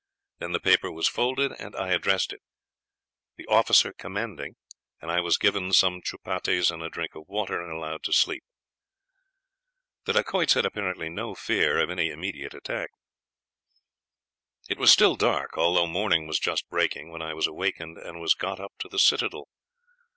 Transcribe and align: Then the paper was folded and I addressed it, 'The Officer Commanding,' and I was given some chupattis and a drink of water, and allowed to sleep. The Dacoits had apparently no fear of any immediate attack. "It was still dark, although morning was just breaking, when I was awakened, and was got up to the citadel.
Then 0.39 0.51
the 0.51 0.59
paper 0.59 0.91
was 0.91 1.07
folded 1.07 1.51
and 1.59 1.75
I 1.75 1.89
addressed 1.91 2.33
it, 2.33 2.41
'The 3.37 3.45
Officer 3.45 3.93
Commanding,' 3.93 4.55
and 4.99 5.11
I 5.11 5.19
was 5.21 5.37
given 5.37 5.71
some 5.73 6.01
chupattis 6.01 6.71
and 6.71 6.81
a 6.81 6.89
drink 6.89 7.13
of 7.13 7.27
water, 7.27 7.61
and 7.61 7.71
allowed 7.71 8.01
to 8.05 8.11
sleep. 8.11 8.43
The 10.05 10.13
Dacoits 10.13 10.55
had 10.55 10.65
apparently 10.65 11.07
no 11.09 11.35
fear 11.35 11.77
of 11.79 11.91
any 11.91 12.09
immediate 12.09 12.55
attack. 12.55 12.89
"It 14.67 14.79
was 14.79 14.91
still 14.91 15.15
dark, 15.15 15.55
although 15.55 15.85
morning 15.85 16.25
was 16.25 16.39
just 16.39 16.67
breaking, 16.67 17.11
when 17.11 17.21
I 17.21 17.35
was 17.35 17.45
awakened, 17.45 17.99
and 17.99 18.19
was 18.19 18.33
got 18.33 18.59
up 18.59 18.71
to 18.79 18.89
the 18.89 18.97
citadel. 18.97 19.49